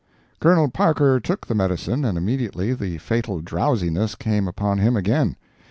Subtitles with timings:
[0.39, 5.35] Colonel Parker took the medicine, and immediately the fatal drowsiness came upon him again.